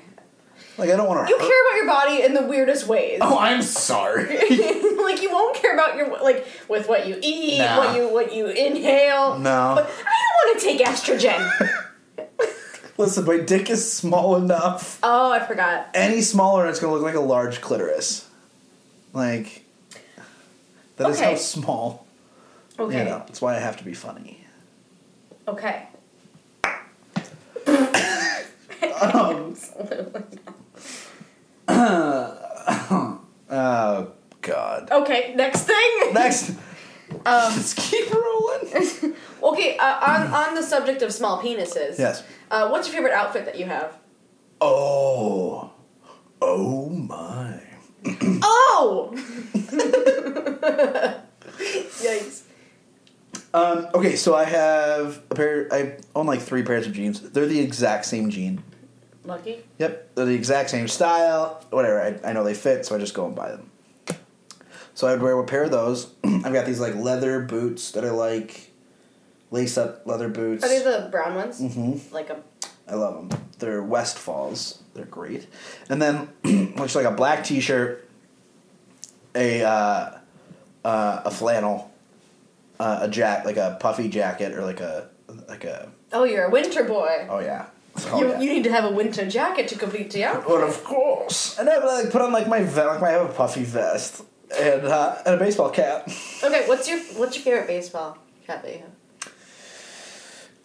[0.77, 1.33] Like I don't want to.
[1.33, 3.19] You care about your body in the weirdest ways.
[3.21, 4.25] Oh, I'm sorry.
[4.37, 7.77] like you won't care about your like with what you eat, Nah.
[7.77, 9.39] what you what you inhale.
[9.39, 9.73] No.
[9.75, 11.81] But I don't want to take estrogen.
[12.97, 14.99] Listen, my dick is small enough.
[15.03, 15.89] oh, I forgot.
[15.93, 18.27] Any smaller, it's gonna look like a large clitoris.
[19.13, 19.63] Like.
[20.97, 21.31] that is Okay.
[21.31, 22.05] how small.
[22.79, 22.99] Okay.
[22.99, 24.45] You know, that's why I have to be funny.
[25.47, 25.87] Okay.
[29.01, 29.55] Um,
[33.49, 34.89] oh God.
[34.91, 35.33] okay.
[35.35, 36.13] Next thing.
[36.13, 36.49] Next.
[36.49, 36.55] Um,
[37.25, 39.15] Let's keep rolling.
[39.45, 39.77] okay.
[39.77, 41.97] Uh, on on the subject of small penises.
[41.99, 42.23] yes.
[42.51, 43.93] Uh, what's your favorite outfit that you have?
[44.61, 45.71] Oh.
[46.41, 47.59] Oh my.
[48.77, 49.13] Oh.
[51.57, 52.41] Yikes.
[53.53, 55.73] Um, okay, so I have a pair.
[55.73, 57.21] I own like three pairs of jeans.
[57.21, 58.63] They're the exact same jean.
[59.23, 59.59] Lucky.
[59.79, 61.65] Yep, they're the exact same style.
[61.69, 62.01] Whatever.
[62.01, 63.69] I, I know they fit, so I just go and buy them.
[64.93, 66.11] So I would wear a pair of those.
[66.23, 68.71] I've got these like leather boots that I like,
[69.51, 70.63] lace up leather boots.
[70.63, 71.61] Are they the brown ones?
[71.61, 72.13] Mm-hmm.
[72.13, 72.37] Like a.
[72.87, 73.39] I love them.
[73.59, 74.81] They're Westfalls.
[74.93, 75.47] They're great.
[75.89, 76.29] And then
[76.77, 78.07] looks like a black T-shirt,
[79.33, 80.17] a uh,
[80.83, 81.91] uh, a flannel,
[82.79, 85.09] uh, a jack like a puffy jacket or like a
[85.49, 87.27] like a Oh, you're a winter boy.
[87.29, 87.65] oh yeah.
[88.11, 88.39] Oh, you, yeah.
[88.41, 90.47] you need to have a winter jacket to complete the outfit.
[90.49, 93.33] But of course, and I like put on like my vest, like I have a
[93.33, 94.21] puffy vest
[94.59, 96.07] and uh, and a baseball cap.
[96.43, 98.89] Okay, what's your what's your favorite baseball cap that you have?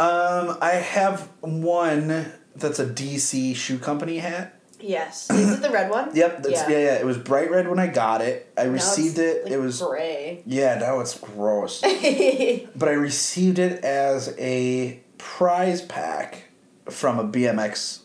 [0.01, 4.59] Um, I have one that's a DC shoe company hat.
[4.81, 5.29] Yes.
[5.31, 6.11] Is it the red one?
[6.15, 6.69] Yep, that's, yeah.
[6.71, 8.51] yeah, It was bright red when I got it.
[8.57, 9.45] I Now received it.
[9.45, 10.43] like, it was gray.
[10.47, 10.77] yeah.
[10.79, 11.81] Now it's gross.
[11.83, 16.45] but I received it as a prize pack
[16.89, 18.01] from a BMX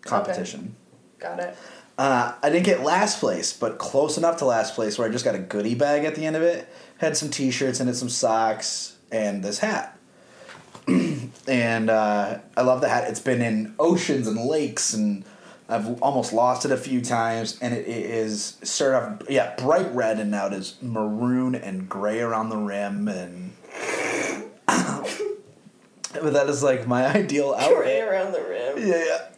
[0.00, 0.76] competition.
[1.18, 1.56] Got it.
[1.98, 5.24] Uh, I didn't get last place, but close enough to last place where I just
[5.26, 6.66] got a goodie bag at the end of it.
[6.98, 9.93] Had some T-shirts in it, some socks, and this hat.
[11.46, 13.08] And uh, I love the hat.
[13.08, 15.24] It's been in oceans and lakes, and
[15.68, 17.58] I've almost lost it a few times.
[17.60, 21.88] And it, it is sort of yeah bright red, and now it is maroon and
[21.88, 23.52] gray around the rim, and
[24.66, 28.88] but that is like my ideal Gray around the rim.
[28.88, 29.30] Yeah, yeah.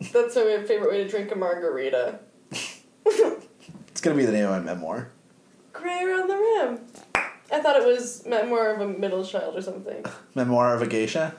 [0.12, 2.20] That's my favorite way to drink a margarita.
[3.98, 5.10] It's gonna be the name of my memoir.
[5.72, 6.78] Gray around the rim.
[7.50, 10.04] I thought it was memoir of a middle child or something.
[10.34, 11.34] Memoir of a Geisha.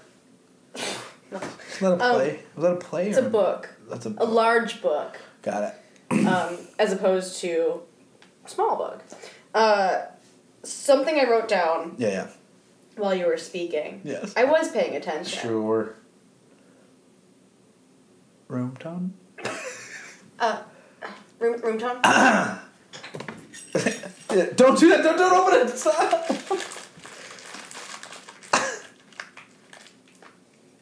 [1.31, 1.37] No.
[1.37, 2.39] Is that a Um, play?
[2.55, 3.09] Was that a play?
[3.09, 5.63] It's or- a book, That's a a large book, Got
[6.11, 6.25] it.
[6.27, 7.81] um, as opposed to
[8.45, 9.01] a small book.
[9.53, 10.05] Uh,
[10.63, 12.27] something I wrote down Yeah, yeah.
[12.97, 14.01] while you were speaking.
[14.03, 14.33] Yes.
[14.35, 15.39] I was paying attention.
[15.39, 15.93] Sure.
[18.47, 19.13] Room tone?
[20.39, 20.63] Uh,
[21.39, 22.01] room, room tone?
[24.31, 25.03] Yeah, don't do that!
[25.03, 25.69] Don't, don't open it!
[25.77, 26.29] Stop!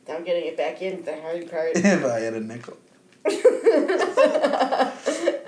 [0.09, 1.71] I'm getting it back in the hard part.
[1.75, 2.77] if I had a nickel.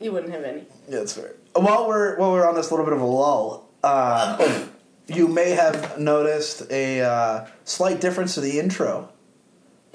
[0.00, 0.60] You wouldn't have any.
[0.88, 1.34] Yeah, that's fair.
[1.54, 4.66] While we're while we're on this little bit of a lull, uh,
[5.08, 9.08] you may have noticed a uh, slight difference to the intro.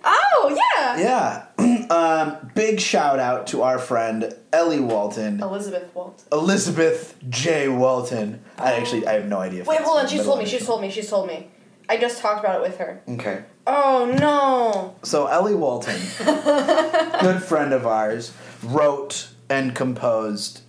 [0.04, 1.00] Oh yeah.
[1.00, 1.46] Yeah.
[1.94, 5.42] um, big shout out to our friend Ellie Walton.
[5.42, 6.26] Elizabeth Walton.
[6.32, 7.68] Elizabeth J.
[7.68, 8.42] Walton.
[8.58, 9.62] I actually I have no idea.
[9.62, 10.06] if Wait, that's hold on.
[10.06, 10.50] the She's middle told me.
[10.50, 10.90] She's told me.
[10.92, 11.48] She's told me.
[11.90, 13.02] I just talked about it with her.
[13.08, 13.44] Okay.
[13.68, 14.96] Oh no.
[15.04, 16.00] So Ellie Walton,
[17.22, 20.62] good friend of ours, wrote and composed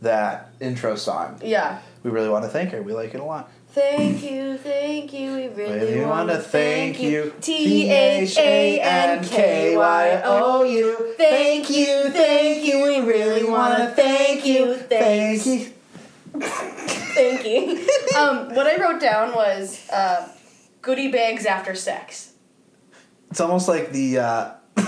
[0.00, 1.40] that intro song.
[1.44, 1.80] Yeah.
[2.02, 2.82] We really want to thank her.
[2.82, 3.50] We like it a lot.
[3.72, 5.32] Thank you, thank you.
[5.32, 7.32] We really, Really want wanna thank you.
[7.40, 11.14] T H A N K Y O U.
[11.16, 12.82] Thank you, thank you.
[12.82, 14.74] We really want to thank you.
[14.74, 15.72] Thank you.
[16.40, 17.86] Thank you.
[18.18, 20.28] Um, what I wrote down was uh,
[20.82, 22.32] goodie bags after sex.
[23.30, 24.18] It's almost like the.
[24.18, 24.50] Uh,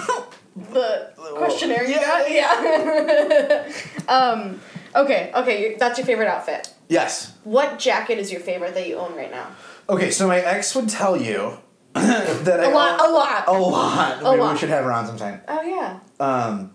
[0.54, 2.04] The questionnaire you Yeah.
[2.04, 2.30] got?
[2.30, 3.72] Yeah.
[4.08, 4.60] um,
[4.94, 6.74] okay, okay, that's your favorite outfit.
[6.92, 7.32] Yes.
[7.44, 9.48] What jacket is your favorite that you own right now?
[9.88, 11.58] Okay, so my ex would tell you
[11.94, 13.44] that I A lot, own- a lot.
[13.48, 14.20] a lot.
[14.20, 14.52] A Maybe lot.
[14.52, 15.40] we should have her on sometime.
[15.48, 15.98] Oh, yeah.
[16.20, 16.70] Um,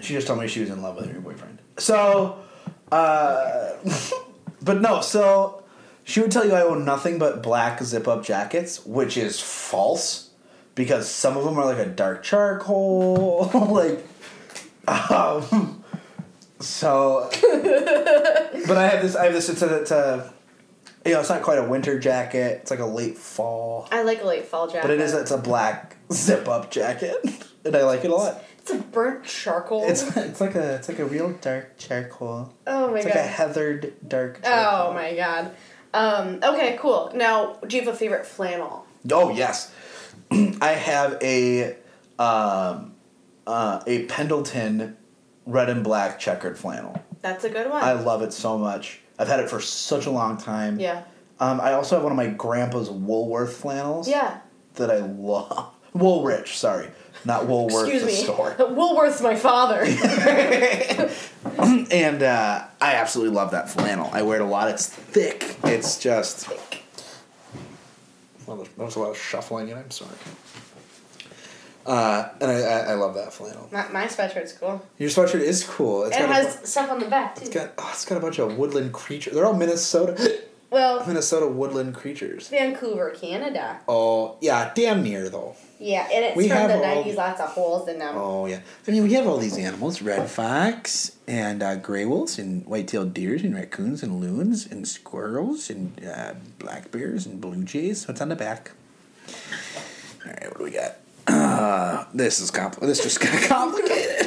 [0.00, 1.58] she just told me she was in love with her boyfriend.
[1.78, 2.38] So,
[2.92, 3.70] uh,
[4.62, 5.00] but no.
[5.00, 5.64] So
[6.04, 10.30] she would tell you I own nothing but black zip-up jackets, which is false
[10.74, 14.06] because some of them are like a dark charcoal, like.
[14.88, 15.77] Um,
[16.60, 17.28] so,
[18.66, 19.16] but I have this.
[19.16, 19.48] I have this.
[19.48, 19.76] It's a.
[19.80, 20.32] It's a
[21.06, 22.58] you know, it's not quite a winter jacket.
[22.62, 23.88] It's like a late fall.
[23.90, 24.82] I like a late fall jacket.
[24.82, 25.14] But it is.
[25.14, 27.16] It's a black zip-up jacket,
[27.64, 28.42] and I like it a lot.
[28.58, 29.88] It's a burnt charcoal.
[29.88, 32.52] It's it's like a it's like a real dark charcoal.
[32.66, 33.06] oh, my It's God.
[33.06, 34.90] It's like a heathered dark charcoal.
[34.90, 35.54] Oh my god.
[35.94, 37.10] Um, okay, cool.
[37.14, 38.84] Now, do you have a favorite flannel?
[39.10, 39.72] Oh yes,
[40.30, 41.76] I have a
[42.18, 42.92] um,
[43.46, 44.96] uh, a Pendleton
[45.48, 47.02] red and black checkered flannel.
[47.22, 47.82] That's a good one.
[47.82, 49.00] I love it so much.
[49.18, 50.78] I've had it for such a long time.
[50.78, 51.02] yeah.
[51.40, 54.08] Um, I also have one of my grandpa's Woolworth flannels.
[54.08, 54.40] Yeah.
[54.74, 55.72] That I love.
[55.94, 56.88] Woolrich, sorry,
[57.24, 58.14] not Woolworth Excuse the me.
[58.14, 58.54] store.
[58.58, 59.80] Woolworth's my father.
[61.90, 64.10] and uh, I absolutely love that flannel.
[64.12, 64.68] I wear it a lot.
[64.68, 65.56] It's thick.
[65.64, 66.48] It's just.
[68.46, 69.80] Well, there was a lot of shuffling in it.
[69.80, 70.10] I'm sorry.
[71.88, 73.66] Uh, and I, I, I love that flannel.
[73.72, 74.84] my, my sweatshirt's cool.
[74.98, 76.04] Your sweatshirt is cool.
[76.04, 77.46] It's it got, a, has stuff on the back, too.
[77.46, 79.32] it's got oh, it's got a bunch of woodland creatures.
[79.32, 80.38] They're all Minnesota
[80.70, 82.48] well, Minnesota woodland creatures.
[82.48, 83.80] Vancouver, Canada.
[83.88, 85.56] Oh yeah, damn near though.
[85.80, 88.14] Yeah, and it's We from have the 90s, lots of holes in them.
[88.18, 88.60] Oh yeah.
[88.86, 93.14] I mean, we have all these animals: red fox and uh, gray wolves and white-tailed
[93.14, 98.06] deers and raccoons and loons and squirrels and uh, black bears and blue jays.
[98.06, 98.72] What's on the back?
[100.26, 100.96] All right, what do we got?
[101.28, 104.26] Uh, this is compl- This just got complicated.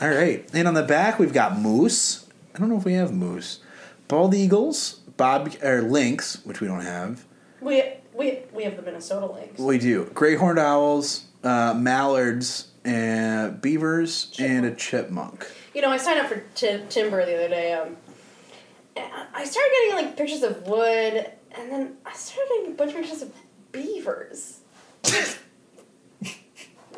[0.00, 2.26] All right, and on the back we've got moose.
[2.54, 3.60] I don't know if we have moose.
[4.08, 7.24] Bald eagles, bob or lynx, which we don't have.
[7.60, 7.82] We,
[8.14, 9.58] we, we have the Minnesota lynx.
[9.58, 10.04] We do.
[10.14, 15.46] Gray horned owls, uh, mallards, and beavers, and a chipmunk.
[15.74, 17.72] You know, I signed up for t- timber the other day.
[17.74, 17.96] Um,
[19.34, 22.96] I started getting like pictures of wood, and then I started getting a bunch of
[22.98, 23.32] pictures of
[23.72, 24.60] beavers.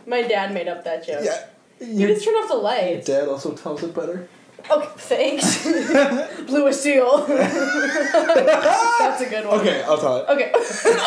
[0.07, 1.21] My dad made up that joke.
[1.23, 1.47] Yeah.
[1.81, 3.07] You just turn off the lights.
[3.07, 4.29] dad also tells it better.
[4.71, 5.65] Okay, thanks.
[6.47, 7.25] Blew a seal.
[7.27, 9.61] That's a good one.
[9.61, 10.29] Okay, I'll tell it.
[10.29, 10.53] Okay.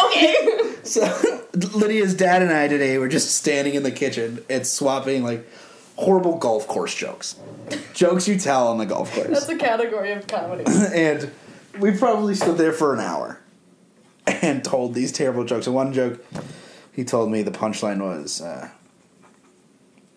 [0.06, 0.76] okay.
[0.84, 1.46] So,
[1.78, 5.48] Lydia's dad and I today were just standing in the kitchen and swapping like
[5.96, 7.36] horrible golf course jokes.
[7.94, 9.28] jokes you tell on the golf course.
[9.28, 10.64] That's a category of comedy.
[10.94, 11.32] and
[11.80, 13.40] we probably stood there for an hour
[14.26, 15.68] and told these terrible jokes.
[15.68, 16.24] And one joke,
[16.94, 18.70] he told me the punchline was, uh,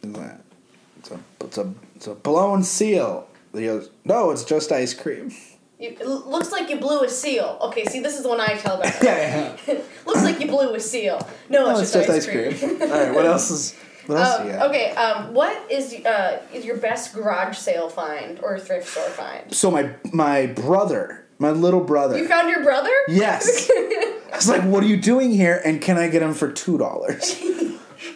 [0.02, 5.32] "It's a it's a it's a blown seal." He goes, "No, it's just ice cream."
[5.78, 7.58] You, it looks like you blew a seal.
[7.60, 9.04] Okay, see, this is the one I tell better.
[9.04, 9.74] yeah, yeah.
[10.06, 11.18] looks like you blew a seal.
[11.50, 12.56] No, No, it's, just, ice cream.
[12.80, 13.74] All right, what else is?
[14.06, 18.58] What else Um, okay, um, what is uh, is your best garage sale find or
[18.58, 19.52] thrift store find?
[19.54, 22.18] So my my brother, my little brother.
[22.18, 22.90] You found your brother?
[23.08, 23.70] yes.
[23.76, 26.78] I was like, "What are you doing here?" And can I get him for two
[26.78, 27.40] dollars?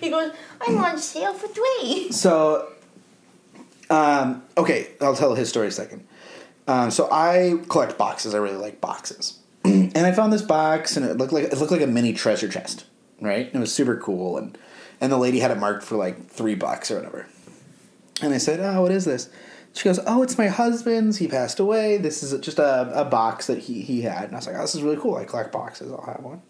[0.01, 2.11] He goes, I'm on sale for three.
[2.11, 2.69] So,
[3.91, 6.07] um, okay, I'll tell his story a second.
[6.67, 8.35] Um, so I collect boxes.
[8.35, 11.73] I really like boxes, and I found this box, and it looked like it looked
[11.73, 12.85] like a mini treasure chest,
[13.21, 13.51] right?
[13.53, 14.57] It was super cool, and
[15.01, 17.27] and the lady had it marked for like three bucks or whatever.
[18.23, 19.29] And I said, "Oh, what is this?"
[19.73, 21.19] She goes, "Oh, it's my husband's.
[21.19, 21.97] He passed away.
[21.97, 24.63] This is just a, a box that he he had." And I was like, "Oh,
[24.63, 25.17] this is really cool.
[25.17, 25.93] I collect boxes.
[25.93, 26.43] I'll have one."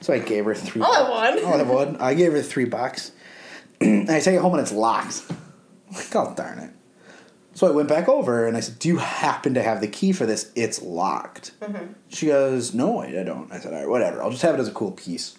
[0.00, 0.82] So I gave her three.
[0.82, 1.44] I'll have one.
[1.44, 1.96] I'll have one.
[1.96, 3.12] I gave her three bucks.
[3.80, 5.22] and I take it home and it's locked.
[5.30, 6.70] I'm like, oh darn it.
[7.54, 10.12] So I went back over and I said, Do you happen to have the key
[10.12, 10.52] for this?
[10.54, 11.52] It's locked.
[12.08, 13.50] She goes, No, I I don't.
[13.50, 14.22] I said, All right, whatever.
[14.22, 15.38] I'll just have it as a cool piece.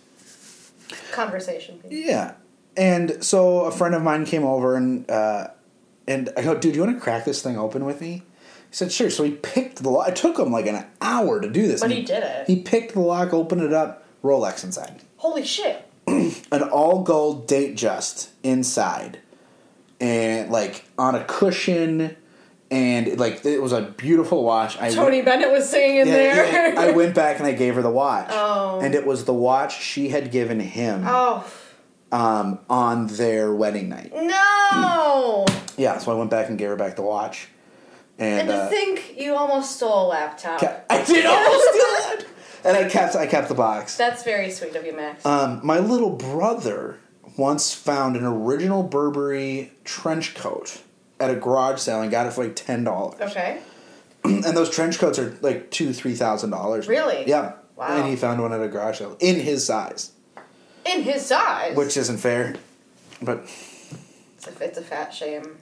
[1.11, 1.77] Conversation.
[1.79, 2.07] Piece.
[2.07, 2.33] Yeah.
[2.75, 5.49] And so a friend of mine came over and uh,
[6.07, 8.23] and I go, dude, you want to crack this thing open with me?
[8.69, 9.09] He said, sure.
[9.09, 10.09] So he picked the lock.
[10.09, 11.81] It took him like an hour to do this.
[11.81, 12.47] But And he did it.
[12.47, 15.01] He picked the lock, opened it up, Rolex inside.
[15.17, 15.85] Holy shit.
[16.07, 19.19] An all gold Datejust inside.
[19.99, 22.15] And like on a cushion
[22.69, 24.77] and like it was a beautiful watch.
[24.77, 26.73] I Tony Bennett was singing in Yeah, there.
[26.73, 28.27] yeah, I went back and I gave her the watch.
[28.29, 28.79] Oh.
[28.81, 31.49] And it was the watch she had given him oh
[32.11, 34.11] um, on their wedding night.
[34.13, 35.45] no!
[35.77, 37.49] Yeah, so I went back and gave her back the watch.
[38.19, 40.59] And, And to uh, think you almost stole a laptop.
[40.59, 42.25] ca- I did almost do that.
[42.65, 43.95] And I kept I kept the box.
[43.95, 45.23] That's very sweet of you, Max.
[45.25, 46.97] Um, my little brother
[47.37, 50.81] once found an original Burberry trench coat
[51.19, 53.21] at a garage sale and got it for like ten dollars.
[53.21, 53.59] okay.
[54.23, 56.87] and those trench coats are like two, three thousand dollars.
[56.87, 57.23] Really?
[57.29, 57.53] Yeah.
[57.75, 57.87] Wow.
[57.89, 60.11] And he found one at a garage sale in his size,
[60.93, 61.76] In his size.
[61.76, 62.56] which isn't fair,
[63.21, 63.39] but
[64.38, 65.58] It's a, it's a fat shame.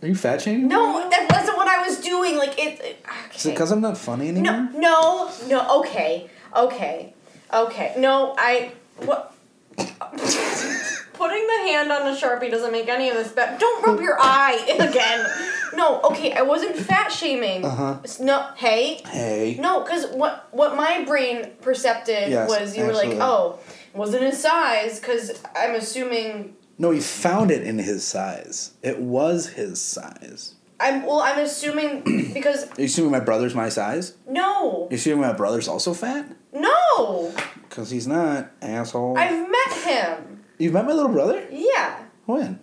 [0.00, 0.68] are you fat shaming?
[0.68, 2.36] No, that wasn't what I was doing.
[2.36, 2.80] Like it.
[2.80, 3.50] it Is it okay.
[3.50, 4.68] because I'm not funny anymore?
[4.72, 5.80] No, no, no.
[5.80, 7.12] Okay, okay,
[7.52, 7.94] okay.
[7.98, 9.34] No, I what.
[11.18, 13.58] Putting the hand on a sharpie doesn't make any of this better.
[13.58, 15.26] Don't rub your eye again.
[15.74, 17.64] No, okay, I wasn't fat shaming.
[17.64, 17.98] Uh-huh.
[18.04, 19.56] It's No, hey, Hey.
[19.60, 23.16] no, because what what my brain percepted Yes, was you were absolutely.
[23.18, 23.58] like, oh,
[23.94, 28.72] wasn't his size because I'm assuming No, he found it in his size.
[28.82, 30.54] It was his size.
[30.80, 31.20] I'm well.
[31.20, 34.14] I'm assuming because Are you assuming my brother's my size?
[34.28, 36.26] no, Are you assuming my brother's also fat?
[36.52, 37.32] no,
[37.68, 39.18] Because he's not, asshole.
[39.18, 40.37] I've met him.
[40.58, 41.46] You've met my little brother?
[41.50, 42.02] Yeah.
[42.26, 42.58] When?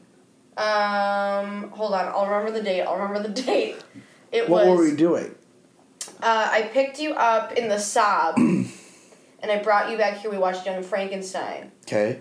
[0.58, 2.06] Um, hold on.
[2.08, 2.82] I'll remember the date.
[2.82, 3.78] I'll remember the date.
[4.32, 4.68] It What was.
[4.68, 5.36] What were we doing?
[6.22, 10.32] Uh, I picked you up in the Saab, and I brought you back here.
[10.32, 11.72] We watched Young Frankenstein.
[11.84, 12.20] Okay.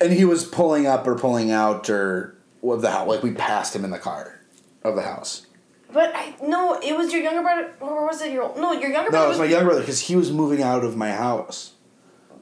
[0.00, 3.08] And he was pulling up or pulling out or of the house.
[3.08, 4.40] Like we passed him in the car
[4.82, 5.46] of the house.
[5.92, 8.72] But I no, it was your younger brother, or was it your no?
[8.72, 10.96] Your younger No, brother it was my younger brother because he was moving out of
[10.96, 11.72] my house.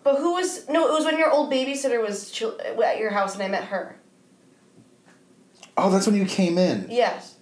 [0.05, 0.89] But who was no?
[0.89, 3.97] It was when your old babysitter was chil- at your house, and I met her.
[5.77, 6.87] Oh, that's when you came in.
[6.91, 7.37] Yes,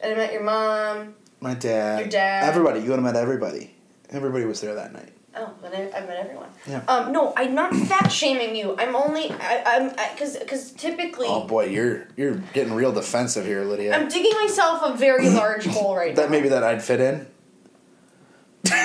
[0.00, 1.14] and I met your mom.
[1.40, 2.00] My dad.
[2.00, 2.48] Your dad.
[2.48, 2.80] Everybody.
[2.80, 3.74] You would have met everybody.
[4.10, 5.12] Everybody was there that night.
[5.36, 6.48] Oh, then I, I met everyone.
[6.66, 6.82] Yeah.
[6.88, 8.74] Um, no, I'm not fat shaming you.
[8.76, 13.62] I'm only I, I'm because because typically Oh boy, you're you're getting real defensive here,
[13.64, 13.94] Lydia.
[13.96, 16.22] I'm digging myself a very large hole right now.
[16.22, 17.26] that maybe that I'd fit in.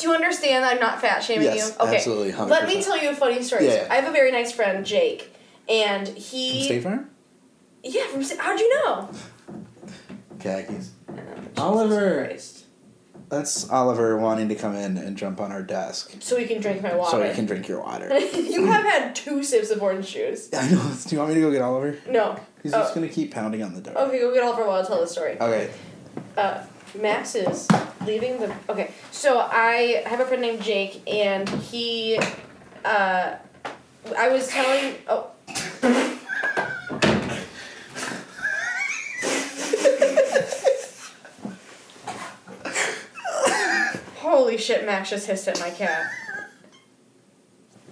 [0.00, 1.84] Do you understand that I'm not fat shaming Yes, you?
[1.86, 1.96] Okay.
[1.96, 2.48] absolutely, 100%.
[2.48, 3.66] Let me tell you a funny story.
[3.66, 3.86] Yeah, yeah.
[3.90, 5.34] I have a very nice friend, Jake,
[5.68, 6.64] and From he.
[6.64, 7.10] State Farm?
[7.82, 9.10] Yeah, from Sta- how'd you know?
[10.38, 10.90] Khakis.
[11.56, 12.24] Oh, Oliver.
[12.26, 12.64] Christ.
[13.28, 16.82] That's Oliver wanting to come in and jump on our desk So we can drink
[16.82, 17.10] my water.
[17.18, 18.08] so he can drink your water.
[18.34, 20.48] you have had two sips of orange juice.
[20.54, 20.92] I know.
[21.06, 21.96] Do you want me to go get Oliver?
[22.08, 22.40] No.
[22.62, 22.80] He's Oh.
[22.80, 23.96] just gonna keep pounding on the door.
[23.98, 25.38] Okay, go get Oliver while I tell the story.
[25.40, 25.70] Okay.
[26.36, 26.62] Uh,
[26.94, 27.68] Max is
[28.06, 28.54] leaving the.
[28.68, 32.18] Okay, so I have a friend named Jake, and he.
[32.84, 33.36] Uh,
[34.16, 34.96] I was telling.
[35.08, 35.30] Oh.
[44.18, 46.10] Holy shit, Max just hissed at my cat.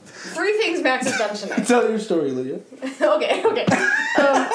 [0.05, 1.67] Three things Max has done tonight.
[1.67, 2.61] Tell your story, Lydia.
[3.01, 3.67] okay, okay.
[4.19, 4.49] Um,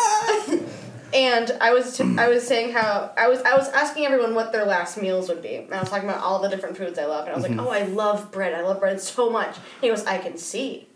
[1.13, 4.51] and I was t- I was saying how I was I was asking everyone what
[4.51, 7.05] their last meals would be, and I was talking about all the different foods I
[7.05, 7.67] love, and I was like, mm-hmm.
[7.67, 8.53] oh, I love bread.
[8.53, 9.55] I love bread so much.
[9.55, 10.87] And he goes, I can see.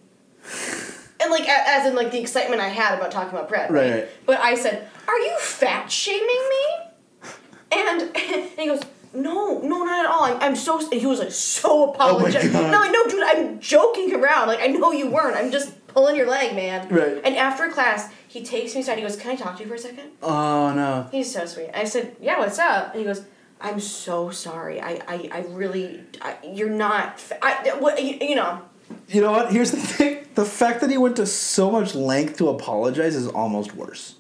[1.20, 3.72] And like a- as in like the excitement I had about talking about bread.
[3.72, 4.10] Right, right.
[4.26, 7.30] But I said, are you fat shaming me?
[7.72, 8.82] And, and he goes.
[9.14, 10.26] No, no, not at all.
[10.26, 10.78] I'm, I'm so.
[10.92, 12.52] He was like so oh apologetic.
[12.52, 12.72] God.
[12.72, 14.48] no, like no, dude, I'm joking around.
[14.48, 15.36] Like I know you weren't.
[15.36, 16.88] I'm just pulling your leg, man.
[16.90, 17.20] Right.
[17.24, 18.98] And after class, he takes me aside.
[18.98, 20.12] He goes, "Can I talk to you for a second?
[20.22, 21.08] Oh no.
[21.12, 21.70] He's so sweet.
[21.74, 23.22] I said, "Yeah, what's up?" And he goes,
[23.62, 24.82] "I'm so sorry.
[24.82, 27.24] I, I, I really, I, you're not.
[27.42, 28.62] I, what, you, you know."
[29.10, 29.52] You know what?
[29.52, 30.26] Here's the thing.
[30.36, 34.16] The fact that he went to so much length to apologize is almost worse.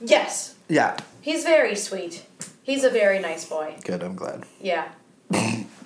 [0.00, 0.96] Yes, Yeah.
[1.20, 2.24] he's very sweet.
[2.62, 3.76] He's a very nice boy.
[3.84, 4.02] Good.
[4.02, 4.44] I'm glad.
[4.60, 4.88] Yeah,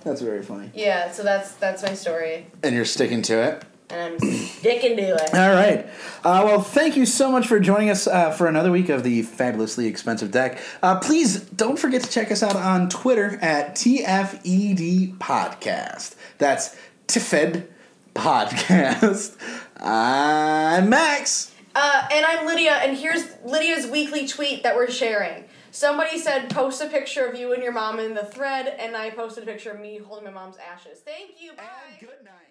[0.05, 0.71] That's very funny.
[0.75, 1.11] yeah.
[1.13, 3.63] So that's that's my story, And you're sticking to it.
[3.91, 5.35] And I'm sticking to it.
[5.35, 5.87] All right.
[6.25, 9.23] Uh, well, thank you so much for joining us uh, for another week of the
[9.23, 10.59] fabulously expensive deck.
[10.83, 16.17] Uh, please don't forget to check us out on Twitter at TFED Podcast.
[16.39, 17.67] That's TFED
[18.15, 19.37] Podcast.
[19.81, 21.55] I'm Max.
[21.75, 25.45] Uh, and I'm Lydia, and here's Lydia's weekly tweet that we're sharing.
[25.71, 29.11] Somebody said post a picture of you and your mom in the thread, and I
[29.11, 30.99] posted a picture of me holding my mom's ashes.
[30.99, 31.53] Thank you.
[31.53, 31.65] Bye.
[32.01, 32.48] good night.